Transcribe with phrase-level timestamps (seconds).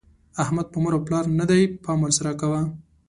[0.43, 2.61] احمد په مور او پلار نه دی؛ پام ور سره کوه.